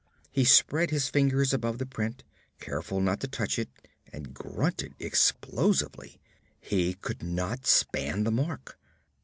[0.31, 2.23] He spread his fingers above the print,
[2.59, 3.69] careful not to touch it,
[4.11, 6.19] and grunted explosively.
[6.59, 8.79] He could not span the mark.